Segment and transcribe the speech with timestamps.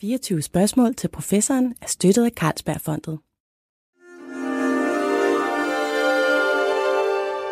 [0.00, 3.18] 24 spørgsmål til professoren er støttet af Carlsbergfondet.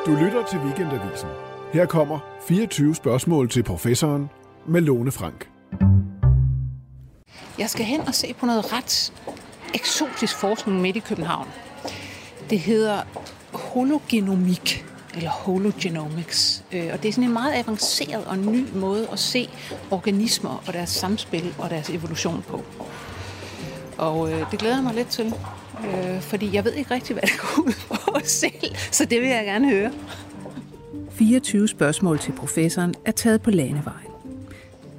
[0.06, 1.28] Du lytter til Weekendavisen.
[1.72, 4.28] Her kommer 24 spørgsmål til professoren
[4.66, 5.50] med Lone Frank.
[7.58, 9.12] Jeg skal hen og se på noget ret
[9.74, 11.48] eksotisk forskning midt i København.
[12.50, 13.02] Det hedder
[13.52, 14.84] hologenomik,
[15.14, 16.64] eller hologenomics.
[16.72, 19.48] Øh, og det er sådan en meget avanceret og ny måde at se
[19.90, 22.64] organismer og deres samspil og deres evolution på.
[23.98, 25.34] Og øh, det glæder jeg mig lidt til,
[25.84, 29.28] øh, fordi jeg ved ikke rigtig, hvad det går ud på selv, så det vil
[29.28, 29.92] jeg gerne høre.
[31.10, 34.08] 24 spørgsmål til professoren er taget på landevejen.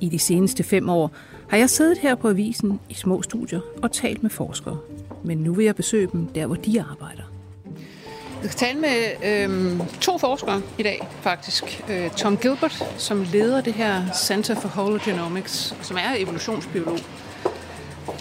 [0.02, 1.12] I de seneste fem år
[1.50, 4.78] har jeg siddet her på avisen i små studier og talt med forskere.
[5.24, 7.29] Men nu vil jeg besøge dem der, hvor de arbejder.
[8.44, 11.84] Jeg skal tale med øh, to forskere i dag, faktisk.
[11.90, 16.98] Øh, Tom Gilbert, som leder det her Center for Hologenomics, som er evolutionsbiolog,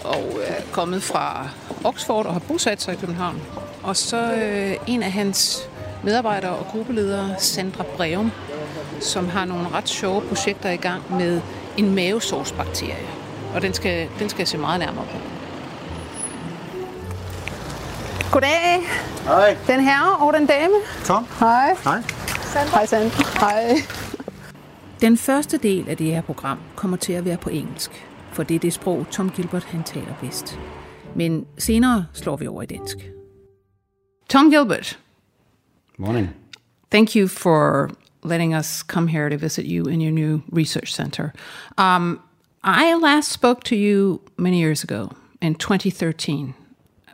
[0.03, 1.49] og øh, er kommet fra
[1.83, 3.41] Oxford og har bosat sig i København.
[3.83, 5.69] Og så øh, en af hans
[6.03, 8.31] medarbejdere og gruppeledere, Sandra Breum,
[8.99, 11.41] som har nogle ret sjove projekter i gang med
[11.77, 13.07] en mavesårsbakterie.
[13.55, 15.28] Og den skal, den skal jeg se meget nærmere på.
[18.31, 18.81] Goddag.
[19.23, 19.57] Hej.
[19.67, 20.73] Den herre og den dame.
[21.05, 21.25] Tom.
[21.39, 21.75] Hej.
[21.83, 22.03] Hej.
[22.73, 23.23] Hej, Sandra.
[23.39, 23.75] Hej.
[25.01, 27.91] Den første del af det her program kommer til at være på engelsk,
[28.31, 30.59] for det er det sprog, Tom Gilbert han taler bedst.
[31.15, 32.97] Men senere slår vi over i dansk.
[34.29, 34.99] Tom Gilbert,
[35.97, 36.29] Morning.
[36.91, 37.89] thank you for
[38.23, 41.29] letting us come here to visit you in your new research center.
[41.77, 42.19] Um,
[42.63, 45.07] I last spoke to you many years ago
[45.41, 46.53] in 2013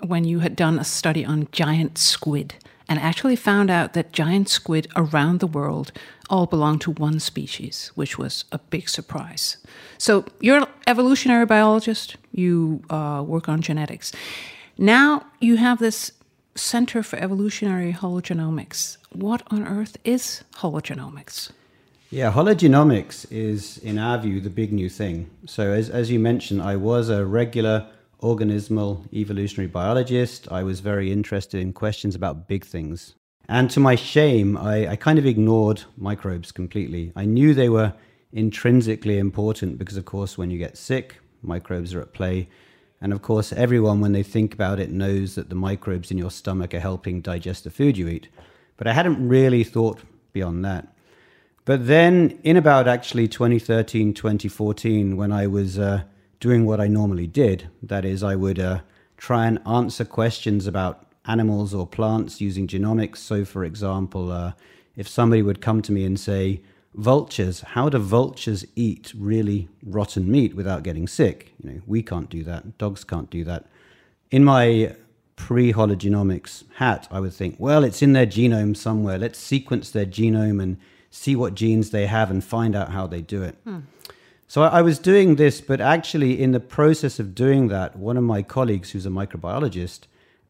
[0.07, 2.55] when you had done a study on giant squid
[2.87, 5.91] and actually found out that giant squid around the world
[6.29, 9.57] all belong to one species, which was a big surprise.
[9.97, 14.11] So you're an evolutionary biologist, you uh, work on genetics.
[14.77, 16.11] Now you have this
[16.55, 18.97] Center for Evolutionary Hologenomics.
[19.11, 21.51] What on earth is hologenomics?
[22.09, 25.29] Yeah, hologenomics is, in our view, the big new thing.
[25.45, 27.87] So, as, as you mentioned, I was a regular
[28.21, 30.51] organismal evolutionary biologist.
[30.51, 33.15] I was very interested in questions about big things.
[33.47, 37.11] And to my shame, I, I kind of ignored microbes completely.
[37.15, 37.93] I knew they were
[38.33, 42.49] intrinsically important because, of course, when you get sick, microbes are at play.
[43.01, 46.31] And of course, everyone, when they think about it, knows that the microbes in your
[46.31, 48.29] stomach are helping digest the food you eat.
[48.77, 50.01] But I hadn't really thought
[50.33, 50.87] beyond that.
[51.65, 56.03] But then, in about actually 2013, 2014, when I was uh,
[56.39, 58.79] doing what I normally did, that is, I would uh,
[59.17, 63.17] try and answer questions about animals or plants using genomics.
[63.17, 64.53] So, for example, uh,
[64.95, 66.61] if somebody would come to me and say,
[66.95, 71.51] Vultures, how do vultures eat really rotten meat without getting sick?
[71.61, 72.77] You know, we can't do that.
[72.77, 73.65] Dogs can't do that.
[74.31, 74.95] In my
[75.35, 79.17] pre hologenomics hat, I would think, well, it's in their genome somewhere.
[79.17, 80.77] Let's sequence their genome and
[81.09, 83.57] see what genes they have and find out how they do it.
[84.47, 88.23] So I was doing this, but actually, in the process of doing that, one of
[88.23, 90.01] my colleagues, who's a microbiologist,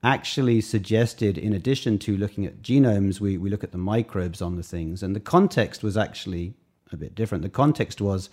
[0.03, 4.57] actually suggested, in addition to looking at genomes, we, we look at the microbes on
[4.57, 5.01] the things.
[5.01, 6.53] And the context was actually
[6.91, 7.41] a bit different.
[7.41, 8.29] The context was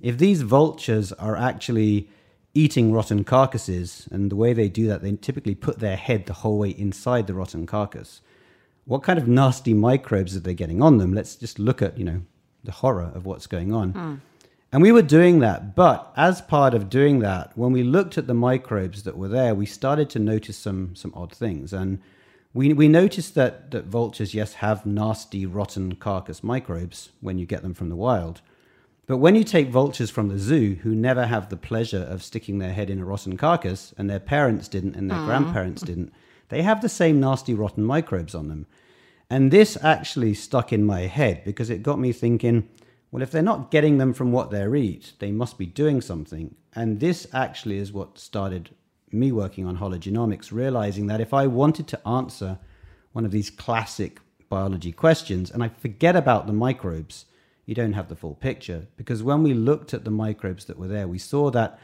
[0.00, 2.08] if these vultures are actually
[2.54, 6.32] eating rotten carcasses, and the way they do that, they typically put their head the
[6.32, 8.20] whole way inside the rotten carcass.
[8.84, 11.14] What kind of nasty microbes are they getting on them?
[11.14, 12.22] Let's just look at, you know,
[12.64, 13.92] the horror of what's going on.
[13.92, 14.14] Hmm.
[14.72, 18.26] And we were doing that, but as part of doing that, when we looked at
[18.26, 21.74] the microbes that were there, we started to notice some some odd things.
[21.74, 21.98] And
[22.54, 27.62] we we noticed that that vultures, yes, have nasty, rotten carcass microbes when you get
[27.62, 28.40] them from the wild.
[29.06, 32.58] But when you take vultures from the zoo who never have the pleasure of sticking
[32.58, 36.12] their head in a rotten carcass, and their parents didn't and their grandparents didn't,
[36.48, 38.66] they have the same nasty, rotten microbes on them.
[39.28, 42.68] And this actually stuck in my head because it got me thinking,
[43.12, 46.54] well, if they're not getting them from what they eat, they must be doing something.
[46.74, 48.70] And this actually is what started
[49.12, 52.58] me working on hologenomics, realizing that if I wanted to answer
[53.12, 54.18] one of these classic
[54.48, 57.26] biology questions and I forget about the microbes,
[57.66, 58.86] you don't have the full picture.
[58.96, 61.78] Because when we looked at the microbes that were there, we saw that,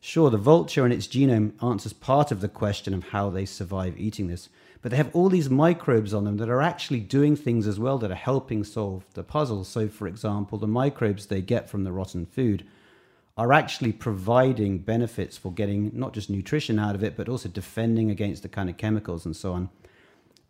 [0.00, 3.98] sure, the vulture and its genome answers part of the question of how they survive
[3.98, 4.48] eating this,
[4.82, 7.98] but they have all these microbes on them that are actually doing things as well
[7.98, 9.64] that are helping solve the puzzle.
[9.64, 12.66] So, for example, the microbes they get from the rotten food
[13.36, 18.10] are actually providing benefits for getting not just nutrition out of it, but also defending
[18.10, 19.68] against the kind of chemicals and so on.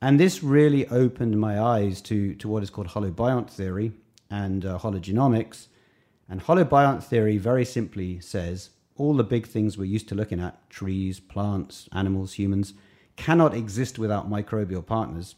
[0.00, 3.92] And this really opened my eyes to, to what is called holobiont theory
[4.30, 5.66] and uh, hologenomics.
[6.28, 10.70] And holobiont theory very simply says all the big things we're used to looking at
[10.70, 12.74] trees, plants, animals, humans
[13.20, 15.34] cannot exist without microbial partners.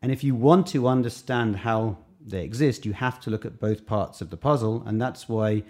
[0.00, 3.84] And if you want to understand how they exist, you have to look at both
[3.84, 4.82] parts of the puzzle.
[4.86, 5.64] And that's why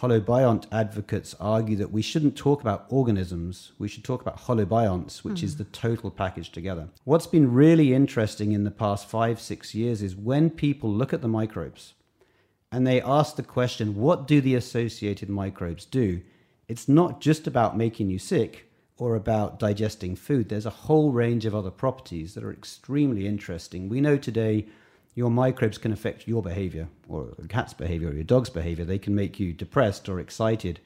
[0.00, 5.40] holobiont advocates argue that we shouldn't talk about organisms, we should talk about holobionts, which
[5.40, 5.44] mm.
[5.44, 6.88] is the total package together.
[7.04, 11.20] What's been really interesting in the past five, six years is when people look at
[11.20, 11.92] the microbes
[12.72, 16.22] and they ask the question, what do the associated microbes do?
[16.68, 18.71] It's not just about making you sick
[19.02, 20.48] or about digesting food.
[20.48, 23.88] There's a whole range of other properties that are extremely interesting.
[23.88, 24.66] We know today
[25.16, 28.84] your microbes can affect your behavior or a cat's behavior or your dog's behavior.
[28.84, 30.78] They can make you depressed or excited.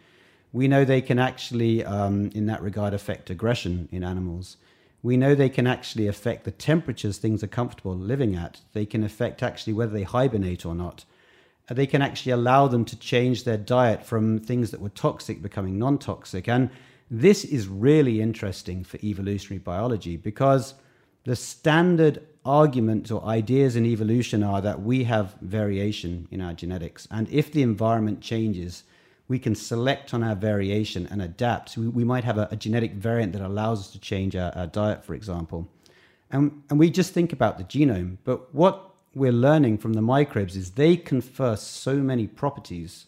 [0.50, 4.56] We know they can actually, um, in that regard, affect aggression in animals.
[5.02, 8.62] We know they can actually affect the temperatures things are comfortable living at.
[8.72, 11.04] They can affect actually whether they hibernate or not.
[11.68, 15.42] Uh, they can actually allow them to change their diet from things that were toxic
[15.42, 16.48] becoming non toxic.
[16.48, 16.70] And
[17.10, 20.74] this is really interesting for evolutionary biology because
[21.24, 27.06] the standard arguments or ideas in evolution are that we have variation in our genetics.
[27.10, 28.84] And if the environment changes,
[29.28, 31.76] we can select on our variation and adapt.
[31.76, 34.68] We, we might have a, a, genetic variant that allows us to change our, our
[34.68, 35.68] diet, for example.
[36.30, 38.18] And, and we just think about the genome.
[38.24, 43.06] But what we're learning from the microbes is they confer so many properties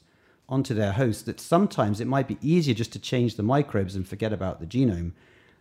[0.48, 4.08] onto their host that sometimes it might be easier just to change the microbes and
[4.08, 5.12] forget about the genome.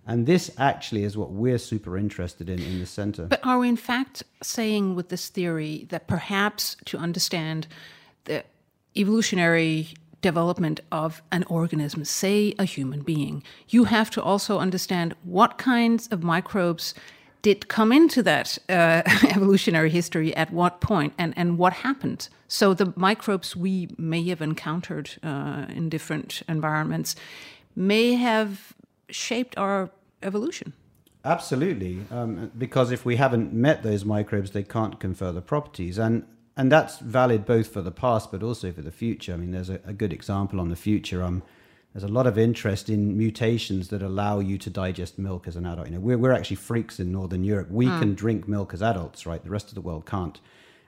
[0.05, 3.25] And this actually is what we're super interested in in the center.
[3.25, 7.67] But are we in fact saying with this theory that perhaps to understand
[8.23, 8.45] the
[8.95, 9.89] evolutionary
[10.21, 16.07] development of an organism, say a human being, you have to also understand what kinds
[16.07, 16.93] of microbes
[17.41, 22.29] did come into that uh, evolutionary history at what point and, and what happened.
[22.47, 27.15] So the microbes we may have encountered uh, in different environments
[27.75, 28.73] may have
[29.09, 29.89] shaped our
[30.23, 30.73] evolution.
[31.25, 36.25] Absolutely, um, because if we haven't met those microbes, they can't confer the properties, and
[36.55, 39.33] and that's valid both for the past but also for the future.
[39.33, 41.23] I mean, there's a, a good example on the future.
[41.23, 41.43] Um,
[41.97, 45.65] there's a lot of interest in mutations that allow you to digest milk as an
[45.65, 45.87] adult.
[45.87, 47.71] You know, we're, we're actually freaks in Northern Europe.
[47.71, 47.97] We mm.
[47.97, 49.43] can drink milk as adults, right?
[49.43, 50.39] The rest of the world can't.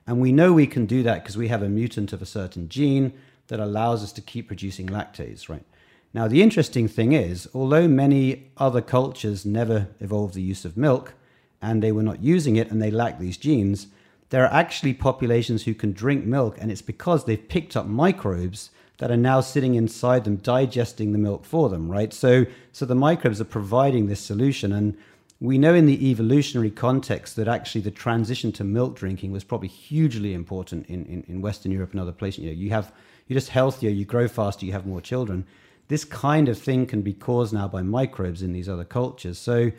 [0.06, 2.70] And we know we can do that because we have a mutant of a certain
[2.70, 3.14] gene
[3.48, 5.66] that allows us to keep producing lactase, right?
[6.14, 11.16] Now, the interesting thing is, although many other cultures never evolved the use of milk
[11.60, 13.88] and they were not using it and they lack these genes,
[14.30, 18.70] there are actually populations who can drink milk, and it's because they've picked up microbes
[19.00, 22.14] that are now sitting inside them, digesting the milk for them, right?
[22.14, 24.74] So, so the microbes are providing this solution.
[24.74, 24.98] And
[25.40, 29.70] we know in the evolutionary context that actually the transition to milk drinking was probably
[29.70, 32.44] hugely important in, in, in Western Europe and other places.
[32.44, 32.92] You know, you have,
[33.28, 35.46] you're just healthier, you grow faster, you have more children.
[35.88, 39.40] This kind of thing can be caused now by microbes in these other cultures.
[39.40, 39.72] So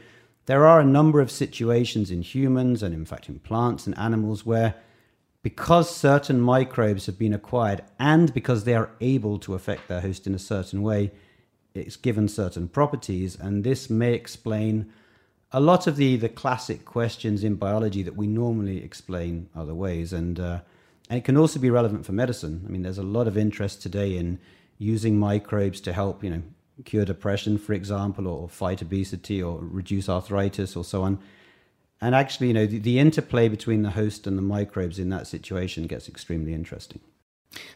[0.47, 4.47] there are a number of situations in humans and in fact in plants and animals
[4.47, 4.77] where
[5.43, 10.27] because certain microbes have been acquired and because they are able to affect their host
[10.27, 11.11] in a certain way,
[11.75, 13.37] it's given certain properties.
[13.37, 14.93] And this may explain
[15.53, 20.13] a lot of the, the classic questions in biology that we normally explain other ways.
[20.13, 20.61] And, uh,
[21.09, 22.63] and it can also be relevant for medicine.
[22.67, 24.39] I mean, there's a lot of interest today in
[24.79, 26.43] using microbes to help, you know,
[26.85, 31.19] cure depression, for example, or fight obesity or reduce arthritis or so on
[32.01, 35.27] and actually, you know, the, the, interplay between the host and the microbes in that
[35.27, 37.01] situation gets extremely interesting.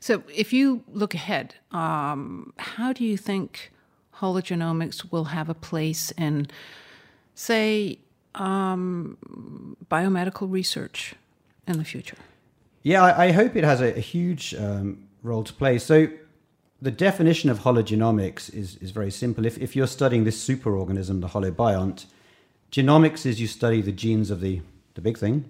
[0.01, 3.73] So, if you look ahead, um, how do you think
[4.17, 6.47] hologenomics will have a place in,
[7.35, 7.99] say,
[8.35, 9.19] um,
[9.91, 11.15] biomedical research
[11.67, 12.17] in the future?
[12.83, 15.79] Yeah, I, I hope it has a, a huge um, role to play.
[15.79, 16.09] So,
[16.81, 19.47] the definition of hologenomics is, is very simple.
[19.47, 22.07] If, if you're studying this superorganism, the holobiont,
[22.75, 24.61] Genomics is you study the genes of the,
[24.95, 25.49] the big thing.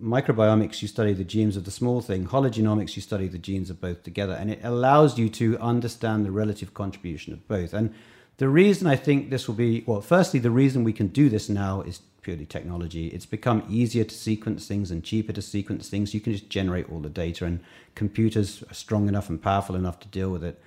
[0.00, 2.24] Microbiomics, you study the genes of the small thing.
[2.24, 4.34] Hologenomics, you study the genes of both together.
[4.34, 7.74] And it allows you to understand the relative contribution of both.
[7.74, 7.92] And
[8.36, 11.48] the reason I think this will be, well, firstly, the reason we can do this
[11.48, 13.08] now is purely technology.
[13.08, 16.14] It's become easier to sequence things and cheaper to sequence things.
[16.14, 17.58] You can just generate all the data, and
[17.96, 20.62] computers are strong enough and powerful enough to deal with it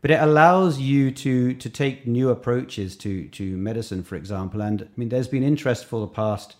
[0.00, 4.82] but it allows you to to take new approaches to to medicine for example and
[4.82, 6.56] i mean there's been interest for the past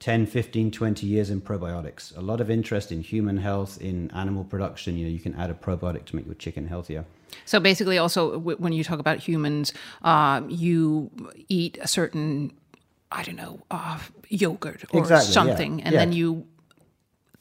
[0.00, 4.44] 10 15 20 years in probiotics a lot of interest in human health in animal
[4.44, 7.04] production you know you can add a probiotic to make your chicken healthier
[7.44, 9.72] so basically also when you talk about humans
[10.02, 11.10] um, you
[11.48, 12.52] eat a certain
[13.10, 13.98] i don't know uh,
[14.28, 15.84] yogurt or exactly, something yeah.
[15.86, 15.98] and yeah.
[16.00, 16.46] then you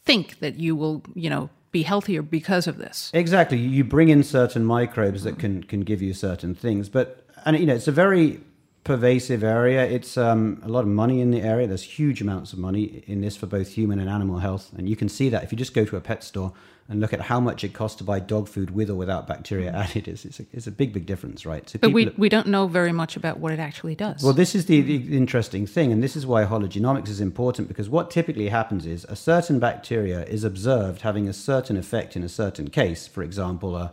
[0.05, 3.11] think that you will you know be healthier because of this.
[3.13, 3.57] Exactly.
[3.57, 7.65] You bring in certain microbes that can can give you certain things, but and you
[7.65, 8.39] know it's a very
[8.85, 9.83] pervasive area.
[9.85, 11.67] It's um, a lot of money in the area.
[11.67, 14.95] There's huge amounts of money in this for both human and animal health, and you
[14.95, 16.53] can see that if you just go to a pet store
[16.89, 19.71] and look at how much it costs to buy dog food with or without bacteria
[19.71, 19.75] mm.
[19.75, 20.07] added.
[20.07, 21.67] It's, it's, a, it's a big, big difference, right?
[21.69, 24.21] So but we, we don't know very much about what it actually does.
[24.21, 27.89] Well, this is the, the interesting thing, and this is why hologenomics is important because
[27.89, 32.29] what typically happens is a certain bacteria is observed having a certain effect in a
[32.29, 33.07] certain case.
[33.07, 33.89] For example, uh,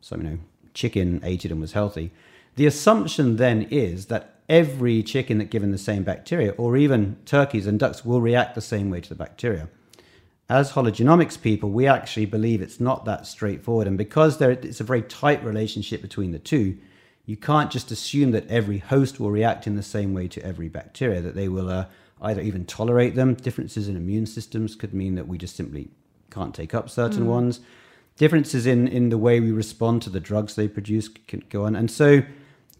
[0.00, 0.38] some you know
[0.74, 2.12] chicken ate it and was healthy.
[2.54, 7.66] The assumption then is that every chicken that given the same bacteria, or even turkeys
[7.66, 9.68] and ducks, will react the same way to the bacteria
[10.48, 13.86] as hologenomics people, we actually believe it's not that straightforward.
[13.86, 16.78] And because there, it's a very tight relationship between the two,
[17.26, 20.68] you can't just assume that every host will react in the same way to every
[20.68, 21.84] bacteria, that they will uh,
[22.22, 23.34] either even tolerate them.
[23.34, 25.90] Differences in immune systems could mean that we just simply
[26.30, 27.28] can't take up certain mm.
[27.28, 27.60] ones.
[28.16, 31.76] Differences in, in the way we respond to the drugs they produce can go on.
[31.76, 32.22] And so,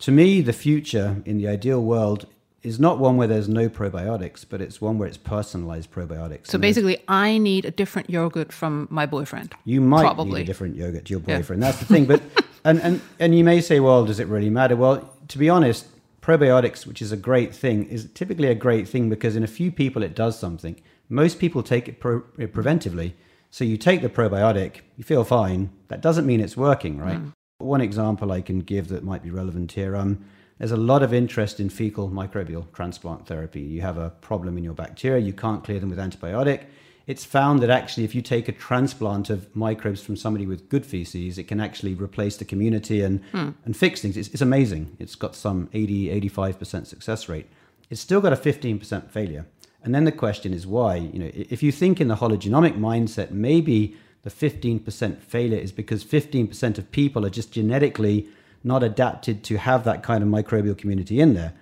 [0.01, 2.27] to me, the future in the ideal world
[2.63, 6.49] is not one where there's no probiotics, but it's one where it's personalized probiotics.
[6.49, 9.55] So basically, I need a different yogurt from my boyfriend.
[9.65, 10.41] You might probably.
[10.41, 11.63] need a different yogurt to your boyfriend.
[11.63, 11.71] Yeah.
[11.71, 12.07] That's the thing.
[12.07, 12.23] But
[12.65, 14.77] and, and and you may say, well, does it really matter?
[14.77, 15.87] Well, to be honest,
[16.21, 19.71] probiotics, which is a great thing, is typically a great thing because in a few
[19.71, 20.81] people it does something.
[21.09, 23.13] Most people take it pro- preventively.
[23.51, 25.71] So you take the probiotic, you feel fine.
[25.89, 27.17] That doesn't mean it's working, right?
[27.17, 27.33] Mm.
[27.59, 29.97] One example I can give that might be relevant here.
[29.97, 30.23] Um,
[30.59, 33.61] there's a lot of interest in fecal microbial transplant therapy.
[33.61, 36.65] You have a problem in your bacteria, you can't clear them with antibiotic.
[37.07, 40.85] It's found that actually, if you take a transplant of microbes from somebody with good
[40.85, 43.51] feces, it can actually replace the community and, hmm.
[43.65, 44.17] and fix things.
[44.17, 44.95] It's, it's amazing.
[44.99, 47.47] It's got some 80, 85% success rate.
[47.89, 49.47] It's still got a 15% failure.
[49.83, 50.97] And then the question is why?
[50.97, 56.05] You know, if you think in the hologenomic mindset, maybe the 15% failure is because
[56.05, 58.29] 15% of people are just genetically
[58.65, 61.55] not adapted to have that kind of microbial community in there.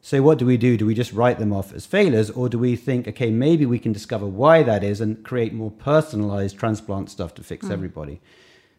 [0.00, 0.76] So, what do we do?
[0.76, 3.78] Do we just write them off as failures, or do we think, okay, maybe we
[3.78, 7.70] can discover why that is and create more personalized transplant stuff to fix mm.
[7.70, 8.20] everybody?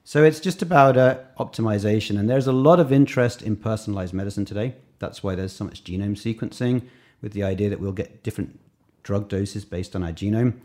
[0.04, 2.20] So, it's just about uh, optimization.
[2.20, 4.76] And there's a lot of interest in personalized medicine today.
[5.00, 6.84] That's why there's so much genome sequencing
[7.22, 8.60] with the idea that we'll get different
[9.02, 10.60] drug doses based on our genome.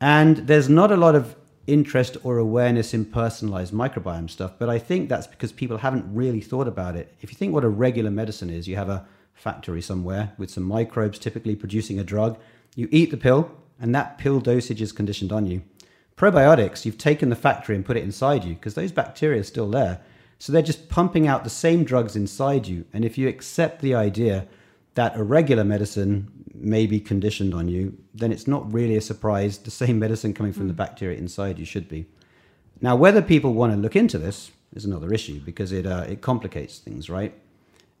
[0.00, 4.78] And there's not a lot of interest or awareness in personalized microbiome stuff, but I
[4.78, 7.14] think that's because people haven't really thought about it.
[7.20, 10.64] If you think what a regular medicine is, you have a factory somewhere with some
[10.64, 12.38] microbes typically producing a drug.
[12.74, 15.62] You eat the pill, and that pill dosage is conditioned on you.
[16.16, 19.68] Probiotics, you've taken the factory and put it inside you because those bacteria are still
[19.68, 20.00] there.
[20.38, 22.84] So they're just pumping out the same drugs inside you.
[22.92, 24.46] And if you accept the idea
[24.94, 29.58] that a regular medicine may be conditioned on you, then it's not really a surprise
[29.58, 30.68] the same medicine coming from mm.
[30.68, 30.78] the hmm.
[30.78, 32.06] bacteria inside you should be.
[32.80, 36.20] Now, whether people want to look into this is another issue because it, uh, it
[36.20, 37.34] complicates things, right?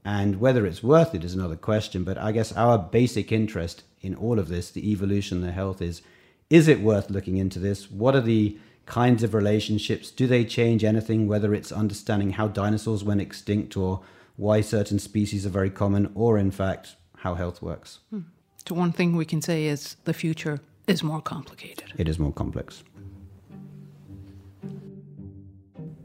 [0.04, 2.04] And whether it's worth it is another question.
[2.04, 6.02] But I guess our basic interest in all of this, the evolution, the health, is
[6.50, 7.90] is it worth looking into this?
[7.90, 10.10] What are the kinds of relationships?
[10.10, 11.26] Do they change anything?
[11.26, 14.02] Whether it's understanding how dinosaurs went extinct or
[14.36, 18.00] why certain species are very common, or in fact, how health works.
[18.10, 18.20] Hmm.
[18.68, 21.92] So, one thing we can say is the future is more complicated.
[21.98, 22.84] It is more complex.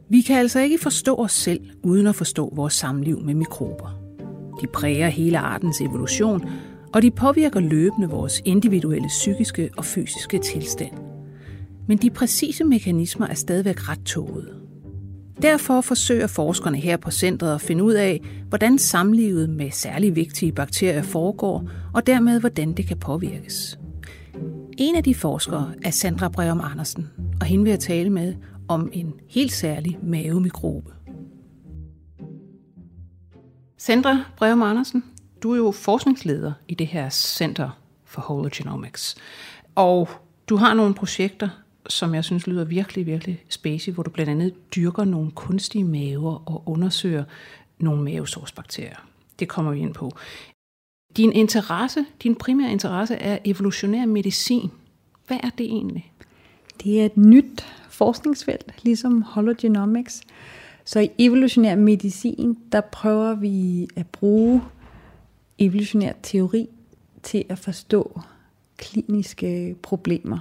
[0.09, 3.99] Vi kan altså ikke forstå os selv uden at forstå vores samliv med mikrober.
[4.61, 6.49] De præger hele artens evolution,
[6.93, 10.93] og de påvirker løbende vores individuelle psykiske og fysiske tilstand.
[11.87, 14.58] Men de præcise mekanismer er stadigvæk ret tåget.
[15.41, 20.51] Derfor forsøger forskerne her på centret at finde ud af, hvordan samlivet med særlig vigtige
[20.51, 23.79] bakterier foregår, og dermed hvordan det kan påvirkes.
[24.77, 27.09] En af de forskere er Sandra Breum Andersen,
[27.41, 28.35] og hende vil jeg tale med
[28.67, 30.93] om en helt særlig mavemikrobe.
[33.77, 35.03] Sandra Breum Andersen,
[35.43, 39.15] du er jo forskningsleder i det her Center for Hologenomics.
[39.75, 40.09] Og
[40.49, 41.49] du har nogle projekter,
[41.87, 46.49] som jeg synes lyder virkelig, virkelig spacey, hvor du blandt andet dyrker nogle kunstige maver
[46.49, 47.23] og undersøger
[47.79, 49.07] nogle mavesårsbakterier.
[49.39, 50.11] Det kommer vi ind på.
[51.17, 54.71] Din interesse, din primære interesse er evolutionær medicin.
[55.27, 56.11] Hvad er det egentlig?
[56.83, 60.21] Det er et nyt forskningsfelt, ligesom hologenomics.
[60.85, 64.61] Så i evolutionær medicin, der prøver vi at bruge
[65.59, 66.67] evolutionær teori
[67.23, 68.21] til at forstå
[68.77, 70.39] kliniske problemer.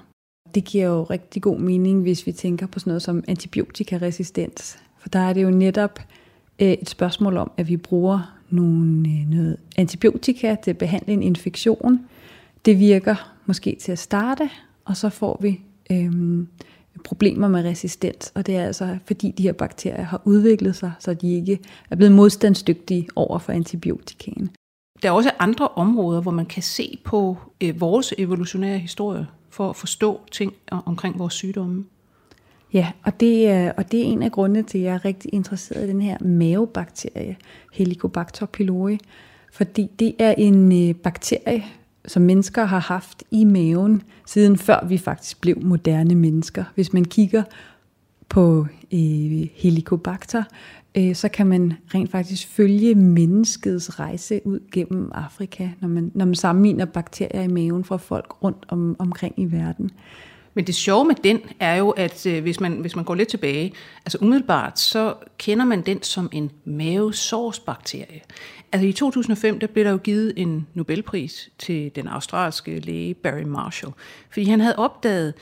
[0.55, 4.79] Det giver jo rigtig god mening, hvis vi tænker på sådan noget som antibiotikaresistens.
[4.99, 6.01] For der er det jo netop
[6.59, 11.23] øh, et spørgsmål om, at vi bruger nogle, øh, noget antibiotika til at behandle en
[11.23, 12.01] infektion.
[12.65, 14.51] Det virker måske til at starte,
[14.85, 16.49] og så får vi øhm,
[17.05, 21.15] problemer med resistens, og det er altså fordi de her bakterier har udviklet sig, så
[21.15, 21.59] de ikke
[21.91, 24.51] er blevet modstandsdygtige over for antibiotikaen.
[25.03, 29.27] Der er også andre områder, hvor man kan se på øh, vores evolutionære historie
[29.59, 31.85] for at forstå ting omkring vores sygdomme.
[32.73, 35.35] Ja, og det, er, og det er en af grundene til, at jeg er rigtig
[35.35, 37.37] interesseret i den her mavebakterie,
[37.73, 38.99] Helicobacter pylori,
[39.53, 41.65] fordi det er en øh, bakterie,
[42.07, 46.65] som mennesker har haft i maven, siden før vi faktisk blev moderne mennesker.
[46.75, 47.43] Hvis man kigger
[48.29, 50.45] på øh, Helicobacter,
[50.95, 56.25] øh, så kan man rent faktisk følge menneskets rejse ud gennem Afrika, når man, når
[56.25, 59.91] man sammenligner bakterier i maven fra folk rundt om, omkring i verden.
[60.55, 63.29] Men det sjove med den er jo, at øh, hvis, man, hvis man går lidt
[63.29, 63.73] tilbage,
[64.05, 68.21] altså umiddelbart, så kender man den som en mavesårsbakterie.
[68.73, 73.43] Altså i 2005, der blev der jo givet en Nobelpris til den australske læge Barry
[73.43, 73.93] Marshall,
[74.31, 75.35] fordi han havde opdaget,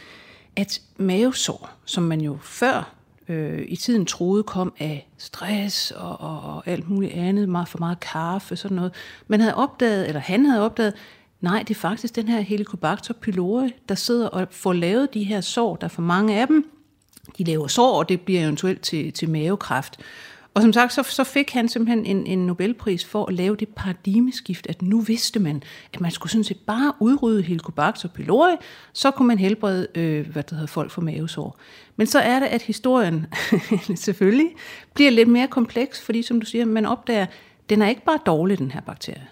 [0.57, 2.95] at mavesår, som man jo før
[3.29, 7.79] øh, i tiden troede kom af stress og, og, og alt muligt andet, meget for
[7.79, 8.93] meget kaffe, sådan noget,
[9.29, 10.95] man havde opdaget, eller han havde opdaget,
[11.41, 15.41] Nej, det er faktisk den her Helicobacter pylori, der sidder og får lavet de her
[15.41, 15.77] sår.
[15.77, 16.71] Der er for mange af dem.
[17.39, 20.01] De laver sår, og det bliver eventuelt til, til mavekræft.
[20.57, 23.69] Og som sagt, så, så fik han simpelthen en, en Nobelpris for at lave det
[23.69, 25.63] paradigmeskift, at nu vidste man,
[25.95, 28.57] at man skulle sådan set bare udrydde Helicobacter pylori,
[28.93, 31.59] så kunne man helbrede øh, hvad det hedder, folk for mavesår.
[31.97, 33.27] Men så er det, at historien
[33.95, 34.49] selvfølgelig
[34.95, 37.27] bliver lidt mere kompleks, fordi som du siger, man opdager,
[37.71, 39.27] den er ikke bare dårlig, den her bakterie.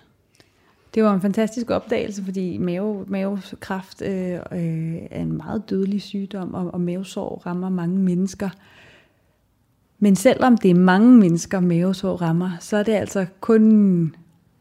[0.94, 6.54] Det var en fantastisk opdagelse, fordi mave, mavekræft øh, øh, er en meget dødelig sygdom,
[6.54, 8.50] og, og mavesår rammer mange mennesker.
[10.04, 14.16] Men selvom det er mange mennesker, mavesår rammer, så er det altså kun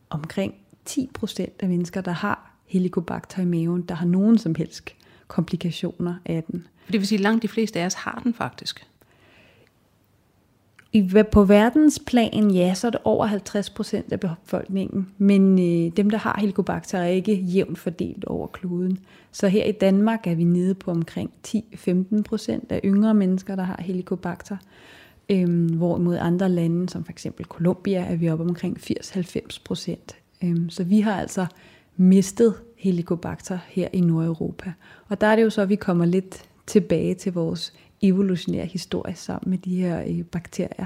[0.09, 0.53] omkring
[0.89, 4.89] 10% af mennesker, der har helicobacter i maven, der har nogen som helst
[5.27, 6.67] komplikationer af den.
[6.91, 8.87] Det vil sige, at langt de fleste af os har den faktisk.
[10.93, 16.09] I, på verdensplan, ja, så er det over 50 procent af befolkningen, men øh, dem,
[16.09, 18.99] der har helicobacter, er ikke jævnt fordelt over kloden.
[19.31, 23.63] Så her i Danmark er vi nede på omkring 10-15 procent af yngre mennesker, der
[23.63, 24.57] har helicobacter.
[25.29, 30.15] Øhm, hvorimod andre lande, som for eksempel Colombia, er vi oppe omkring 80-90 procent.
[30.43, 31.45] Øhm, så vi har altså
[31.97, 34.73] mistet helicobacter her i Nordeuropa.
[35.09, 39.15] Og der er det jo så, at vi kommer lidt tilbage til vores evolutionære historie
[39.15, 40.85] sammen med de her øh, bakterier.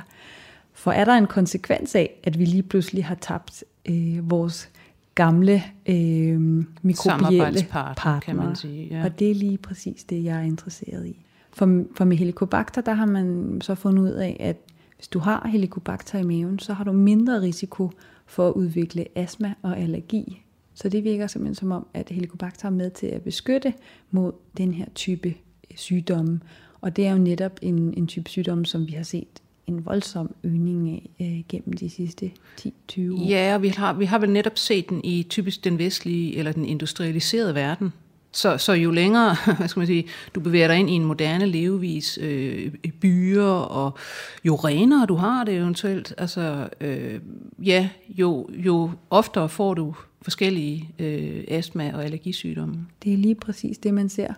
[0.74, 4.70] For er der en konsekvens af, at vi lige pludselig har tabt øh, vores
[5.16, 8.88] gamle øh, mikrobielle partner, kan man sige.
[8.88, 9.04] Ja.
[9.06, 11.26] Og det er lige præcis det, jeg er interesseret i.
[11.54, 14.58] For, for med helicobacter, der har man så fundet ud af, at
[14.96, 17.92] hvis du har helicobacter i maven, så har du mindre risiko
[18.26, 20.44] for at udvikle astma og allergi.
[20.74, 23.74] Så det virker simpelthen som om, at helicobacter er med til at beskytte
[24.12, 26.40] mod den her type øh, sygdomme.
[26.82, 30.36] Og det er jo netop en, en type sygdom, som vi har set en voldsom
[30.44, 32.68] øgning af øh, gennem de sidste 10-20
[33.00, 33.28] år.
[33.30, 36.52] Ja, og vi har, vi har vel netop set den i typisk den vestlige eller
[36.52, 37.94] den industrialiserede verden.
[38.38, 41.46] Så, så jo længere hvad skal man sige, du bevæger dig ind i en moderne
[41.46, 42.72] levevis, øh,
[43.02, 43.98] byer, og
[44.44, 47.20] jo renere du har det eventuelt, altså, øh,
[47.66, 52.76] ja, jo, jo oftere får du forskellige øh, astma- og allergisygdomme.
[53.04, 54.34] Det er lige præcis det, man ser.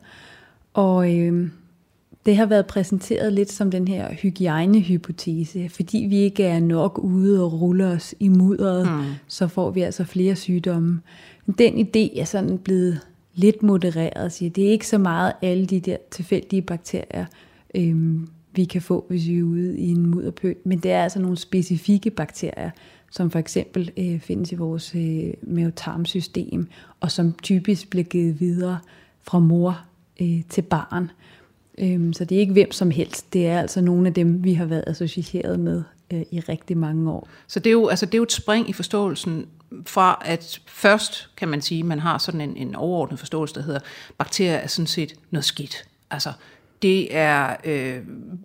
[0.73, 1.49] Og øh,
[2.25, 7.43] det har været præsenteret lidt som den her hygiejnehypotese, fordi vi ikke er nok ude
[7.43, 9.03] og rulle os i mudderet, mm.
[9.27, 11.01] så får vi altså flere sygdomme.
[11.57, 12.99] Den idé er sådan blevet
[13.39, 17.25] lidt modereret, siger, det er ikke så meget alle de der tilfældige bakterier,
[17.75, 21.19] øhm, vi kan få, hvis vi er ude i en mudderpøl, men det er altså
[21.19, 22.69] nogle specifikke bakterier,
[23.11, 26.67] som for eksempel øh, findes i vores øh, mavetarmsystem,
[26.99, 28.79] og som typisk bliver givet videre
[29.21, 29.79] fra mor
[30.21, 31.11] øh, til barn.
[31.77, 33.33] Øhm, så det er ikke hvem som helst.
[33.33, 37.11] Det er altså nogle af dem, vi har været associeret med øh, i rigtig mange
[37.11, 37.27] år.
[37.47, 39.45] Så det er, jo, altså det er jo et spring i forståelsen
[39.85, 43.79] fra at først kan man sige, man har sådan en, en overordnet forståelse, der hedder,
[44.17, 45.85] bakterier er sådan set noget skidt.
[46.11, 46.33] Altså
[46.81, 47.97] det er, øh,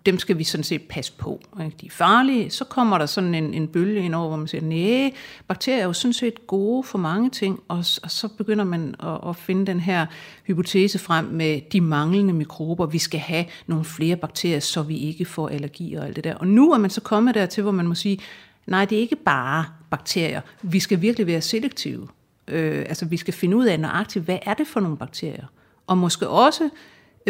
[0.06, 1.40] dem skal vi sådan set passe på.
[1.64, 1.76] Ikke?
[1.80, 2.50] De er farlige.
[2.50, 5.12] Så kommer der sådan en, en bølge ind over, hvor man siger, nej,
[5.48, 9.28] bakterier er jo sådan set gode for mange ting, og, og så begynder man at,
[9.28, 10.06] at finde den her
[10.46, 12.86] hypotese frem med de manglende mikrober.
[12.86, 16.34] Vi skal have nogle flere bakterier, så vi ikke får allergi og alt det der.
[16.34, 18.18] Og nu er man så kommet dertil, hvor man må sige,
[18.66, 20.40] nej, det er ikke bare bakterier.
[20.62, 22.08] Vi skal virkelig være selektive.
[22.48, 25.46] Øh, altså vi skal finde ud af nøjagtigt, hvad er det for nogle bakterier?
[25.86, 26.70] Og måske også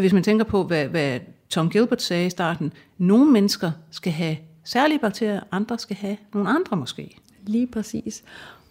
[0.01, 4.37] hvis man tænker på, hvad, hvad Tom Gilbert sagde i starten, nogle mennesker skal have
[4.64, 7.16] særlige bakterier, andre skal have nogle andre måske.
[7.47, 8.25] Lige præcis.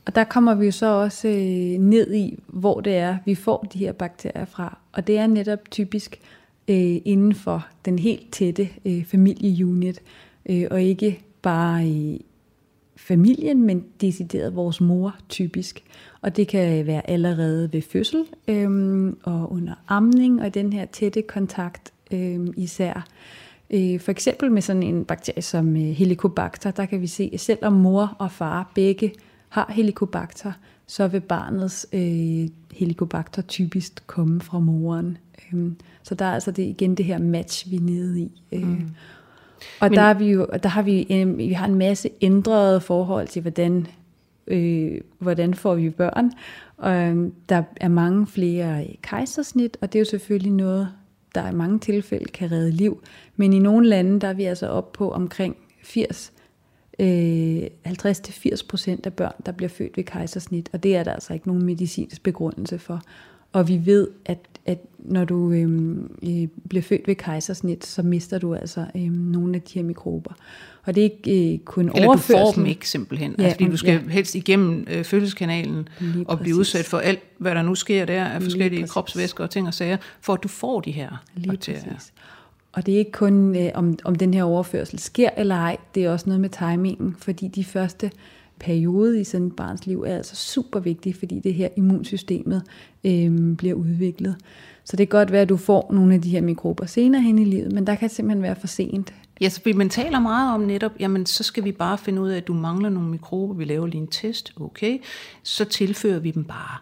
[0.05, 3.67] Og der kommer vi jo så også øh, ned i, hvor det er, vi får
[3.73, 4.77] de her bakterier fra.
[4.91, 6.19] Og det er netop typisk
[6.67, 10.01] øh, inden for den helt tætte øh, familieunit,
[10.49, 12.25] øh, og ikke bare i
[13.07, 15.83] familien, men decideret vores mor typisk.
[16.21, 21.21] Og det kan være allerede ved fødsel øhm, og under amning og den her tætte
[21.21, 23.07] kontakt øhm, især.
[23.69, 27.39] Øh, for eksempel med sådan en bakterie som øh, Helicobacter, der kan vi se, at
[27.39, 29.13] selvom mor og far begge
[29.49, 30.51] har Helicobacter,
[30.87, 35.17] så vil barnets øh, Helicobacter typisk komme fra moren.
[35.53, 38.41] Øhm, så der er altså det, igen det her match, vi er nede i.
[38.51, 38.89] Øh, mm.
[39.79, 42.81] Og Men, der, er vi jo, der har vi, øh, vi har en masse ændrede
[42.81, 43.87] forhold til, hvordan,
[44.47, 46.31] øh, hvordan får vi børn.
[46.77, 50.89] Og øh, der er mange flere kejsersnit, og det er jo selvfølgelig noget,
[51.35, 53.03] der i mange tilfælde kan redde liv.
[53.35, 56.33] Men i nogle lande, der er vi altså op på omkring 80
[56.99, 61.33] øh, 50-80 procent af børn, der bliver født ved kejsersnit, og det er der altså
[61.33, 63.01] ikke nogen medicinsk begrundelse for.
[63.51, 68.37] Og vi ved, at, at når du øhm, øh, bliver født ved kejsersnit, så mister
[68.37, 70.31] du altså øh, nogle af de her mikrober.
[70.85, 72.33] Og det er ikke øh, kun Eller overførsel.
[72.33, 73.35] du får dem ikke simpelthen.
[73.37, 74.09] Ja, altså, fordi du skal ja.
[74.09, 78.25] helst igennem øh, fødselskanalen Lige og blive udsat for alt, hvad der nu sker der
[78.25, 81.93] af forskellige kropsvæsker og ting og sager, for at du får de her Lige bakterier.
[81.93, 82.13] Præcis.
[82.73, 86.05] Og det er ikke kun, øh, om, om den her overførsel sker eller ej, det
[86.05, 88.11] er også noget med timingen, fordi de første
[88.63, 92.63] periode i sådan et barns liv er altså super vigtig, fordi det her immunsystemet
[93.03, 94.35] øh, bliver udviklet.
[94.83, 97.39] Så det kan godt være, at du får nogle af de her mikrober senere hen
[97.39, 99.13] i livet, men der kan simpelthen være for sent.
[99.41, 102.37] Ja, så man taler meget om netop, jamen så skal vi bare finde ud af,
[102.37, 104.97] at du mangler nogle mikrober, vi laver lige en test, okay,
[105.43, 106.77] så tilfører vi dem bare.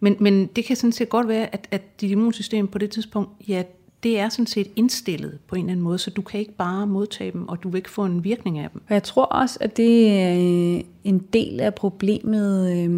[0.00, 3.30] Men, men det kan sådan set godt være, at, at dit immunsystem på det tidspunkt,
[3.48, 3.62] ja,
[4.02, 6.86] det er sådan set indstillet på en eller anden måde, så du kan ikke bare
[6.86, 8.82] modtage dem, og du vil ikke få en virkning af dem.
[8.88, 12.90] Og jeg tror også, at det er øh, en del af problemet øh,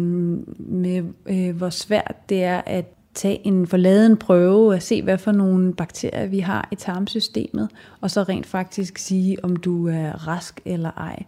[0.57, 5.31] med, øh, hvor svært det er at tage en forladen prøve og se, hvad for
[5.31, 7.69] nogle bakterier vi har i tarmsystemet,
[8.01, 11.23] og så rent faktisk sige, om du er rask eller ej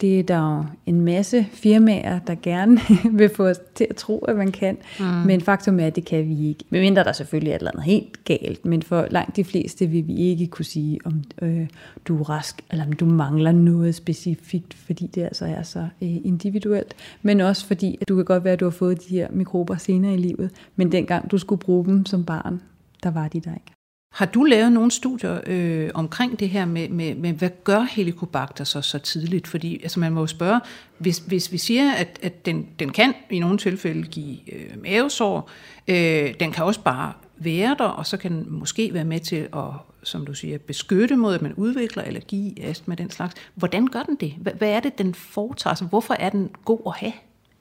[0.00, 2.80] det er der jo en masse firmaer, der gerne
[3.18, 4.78] vil få os til at tro, at man kan.
[5.00, 5.04] Mm.
[5.04, 6.64] Men faktum er, at det kan vi ikke.
[6.70, 8.64] Medmindre der selvfølgelig er et eller andet helt galt.
[8.64, 11.66] Men for langt de fleste vil vi ikke kunne sige, om øh,
[12.04, 16.16] du er rask, eller om du mangler noget specifikt, fordi det altså er så øh,
[16.24, 16.94] individuelt.
[17.22, 19.76] Men også fordi, at du kan godt være, at du har fået de her mikrober
[19.76, 20.50] senere i livet.
[20.76, 22.60] Men dengang du skulle bruge dem som barn,
[23.02, 23.79] der var de der ikke.
[24.12, 28.64] Har du lavet nogle studier øh, omkring det her med, med, med, hvad gør helicobacter
[28.64, 29.46] så så tidligt?
[29.46, 30.60] Fordi altså man må jo spørge,
[30.98, 35.50] hvis, hvis vi siger, at, at den, den kan i nogle tilfælde give øh, mavesår,
[35.88, 39.48] øh, den kan også bare være der, og så kan den måske være med til
[39.56, 39.64] at,
[40.02, 43.34] som du siger, beskytte mod, at man udvikler allergi, astma, den slags.
[43.54, 44.34] Hvordan gør den det?
[44.40, 45.86] Hvad, hvad er det, den foretager sig?
[45.86, 47.12] Hvorfor er den god at have?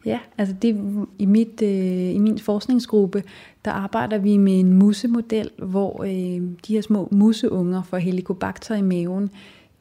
[0.05, 3.23] Ja, altså det, i, mit, øh, i min forskningsgruppe,
[3.65, 8.81] der arbejder vi med en musemodel, hvor øh, de her små museunger får helicobacter i
[8.81, 9.23] maven,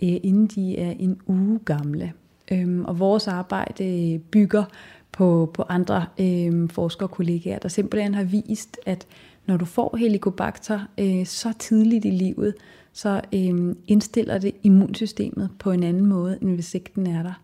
[0.02, 2.12] øh, inden de er en uge gamle.
[2.52, 4.64] Øhm, og vores arbejde øh, bygger
[5.12, 9.06] på, på andre øh, forskerkollegaer, der simpelthen har vist, at
[9.46, 12.54] når du får helicobacter øh, så tidligt i livet,
[12.92, 17.40] så øh, indstiller det immunsystemet på en anden måde, end hvis ikke den er der.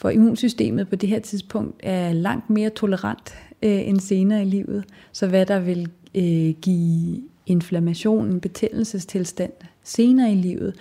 [0.00, 4.84] For immunsystemet på det her tidspunkt er langt mere tolerant øh, end senere i livet.
[5.12, 9.52] Så hvad der vil øh, give inflammation, en betændelsestilstand
[9.84, 10.74] senere i livet,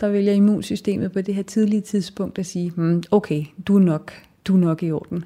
[0.00, 4.12] der vælger immunsystemet på det her tidlige tidspunkt at sige, hmm, okay, du er nok,
[4.44, 5.24] du er nok i orden.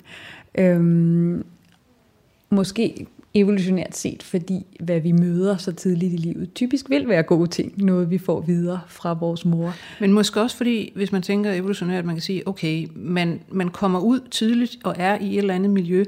[0.55, 1.45] Øhm,
[2.51, 7.49] måske evolutionært set, fordi hvad vi møder så tidligt i livet, typisk vil være gode
[7.49, 9.75] ting, noget vi får videre fra vores mor.
[10.01, 14.01] Men måske også fordi, hvis man tænker evolutionært, man kan sige, okay, man, man kommer
[14.01, 16.05] ud tidligt og er i et eller andet miljø,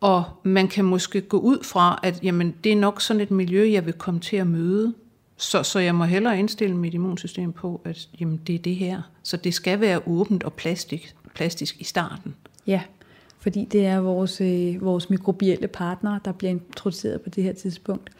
[0.00, 3.70] og man kan måske gå ud fra, at jamen, det er nok sådan et miljø,
[3.72, 4.94] jeg vil komme til at møde.
[5.36, 9.02] Så, så jeg må hellere indstille mit immunsystem på, at jamen, det er det her.
[9.22, 12.34] Så det skal være åbent og plastik, plastisk i starten.
[12.66, 12.80] Ja,
[13.40, 18.10] fordi det er vores, øh, vores mikrobielle partner, der bliver introduceret på det her tidspunkt.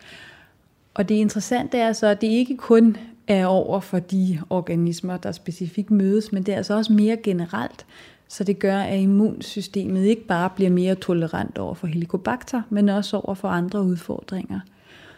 [0.94, 2.96] Og det interessante er så, at det ikke kun
[3.28, 7.86] er over for de organismer, der specifikt mødes, men det er altså også mere generelt.
[8.28, 13.16] Så det gør, at immunsystemet ikke bare bliver mere tolerant over for helicobacter, men også
[13.16, 14.60] over for andre udfordringer.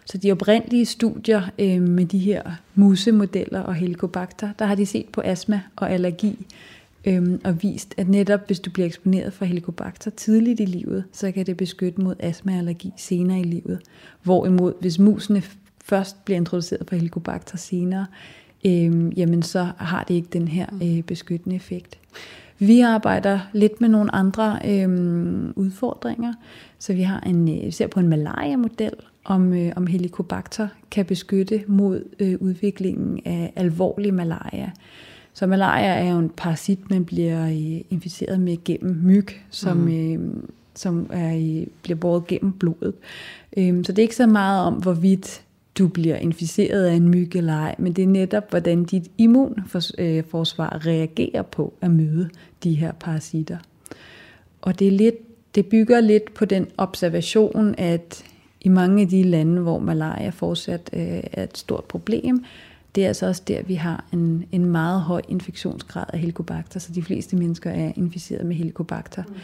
[0.04, 2.42] Så de oprindelige studier øh, med de her
[2.74, 6.46] musemodeller og helicobacter, der har de set på astma og allergi
[7.04, 11.32] øhm, og vist, at netop hvis du bliver eksponeret for helicobacter tidligt i livet, så
[11.32, 13.80] kan det beskytte mod astmaallergi senere i livet.
[14.22, 15.42] Hvorimod, hvis musene
[15.84, 18.06] først bliver introduceret for helicobacter senere,
[18.66, 21.98] øh, jamen så har det ikke den her øh, beskyttende effekt.
[22.58, 24.88] Vi arbejder lidt med nogle andre øh,
[25.56, 26.32] udfordringer,
[26.78, 28.92] så vi har en, øh, vi ser på en malaria-model,
[29.24, 34.70] om, øh, om helicobacter kan beskytte mod øh, udviklingen af alvorlig malaria.
[35.34, 40.12] Så malaria er jo en parasit, man bliver øh, inficeret med gennem myg, som, mm.
[40.14, 42.94] øh, som er, bliver båret gennem blodet.
[43.56, 45.42] Øh, så det er ikke så meget om, hvorvidt
[45.78, 50.74] du bliver inficeret af en myg eller ej, men det er netop, hvordan dit immunforsvar
[50.74, 52.28] øh, reagerer på at møde
[52.62, 53.58] de her parasitter.
[54.62, 55.14] Og det, er lidt,
[55.54, 58.24] det bygger lidt på den observation, at
[58.60, 62.44] i mange af de lande, hvor malaria fortsat øh, er et stort problem,
[62.94, 66.92] det er altså også der, vi har en, en meget høj infektionsgrad af helicobacter, så
[66.92, 69.22] de fleste mennesker er inficeret med helicobacter.
[69.28, 69.34] Mm.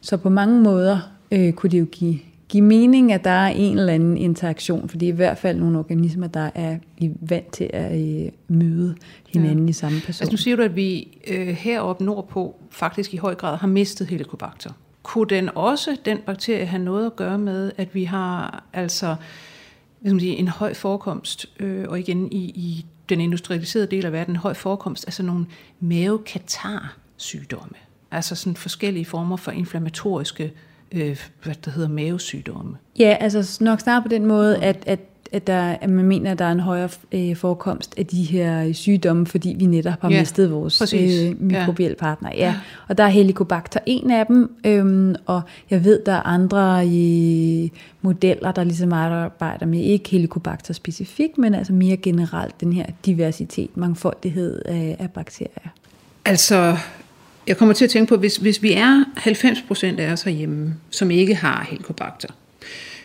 [0.00, 0.98] Så på mange måder
[1.32, 4.98] øh, kunne det jo give, give mening, at der er en eller anden interaktion, for
[4.98, 6.78] det er i hvert fald nogle organismer, der er
[7.20, 8.94] vant til at øh, møde
[9.28, 9.70] hinanden ja.
[9.70, 10.24] i samme person.
[10.24, 14.06] Altså nu siger du, at vi øh, heroppe nordpå faktisk i høj grad har mistet
[14.06, 14.70] helicobacter.
[15.02, 19.16] Kunne den også, den bakterie, have noget at gøre med, at vi har altså
[20.00, 24.06] hvad skal man sige, en høj forekomst, øh, og igen i, i den industrialiserede del
[24.06, 25.46] af verden, en høj forekomst af sådan nogle
[25.80, 27.76] mavekatar-sygdomme.
[28.10, 30.52] Altså sådan forskellige former for inflammatoriske
[30.92, 32.76] øh, hvad der hedder mavesygdomme.
[32.98, 35.00] Ja, altså nok snart på den måde, at, at
[35.32, 38.72] at, der, at man mener, at der er en højere øh, forekomst af de her
[38.72, 42.04] sygdomme, fordi vi netop har ja, mistet vores øh, mikrobielle ja.
[42.04, 42.30] partner.
[42.34, 42.54] Ja.
[42.88, 47.72] Og der er Helicobacter en af dem, øhm, og jeg ved, der er andre i
[48.02, 53.76] modeller, der ligesom arbejder med ikke Helicobacter specifikt, men altså mere generelt den her diversitet,
[53.76, 55.70] mangfoldighed af, af bakterier.
[56.24, 56.76] Altså,
[57.46, 61.10] jeg kommer til at tænke på, hvis, hvis vi er 90% af os herhjemme, som
[61.10, 62.28] ikke har Helicobacter,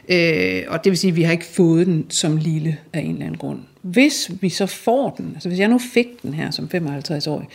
[0.10, 3.12] Øh, og det vil sige, at vi har ikke fået den som lille af en
[3.12, 3.60] eller anden grund.
[3.82, 7.48] Hvis vi så får den, altså hvis jeg nu fik den her som 55-årig,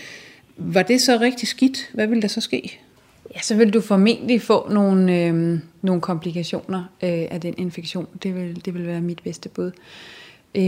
[0.56, 1.90] var det så rigtig skidt?
[1.94, 2.80] Hvad ville der så ske?
[3.34, 8.06] Ja, så vil du formentlig få nogle, øh, nogle komplikationer øh, af den infektion.
[8.22, 9.70] Det vil, det vil være mit bedste bud.
[10.54, 10.64] Øh,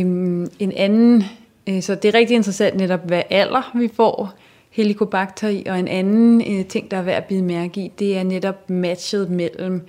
[0.58, 1.24] en anden,
[1.68, 4.34] øh, så det er rigtig interessant netop, hvad alder vi får
[4.70, 8.16] helicobacter i, og en anden øh, ting, der er værd at bide mærke i, det
[8.16, 9.86] er netop matchet mellem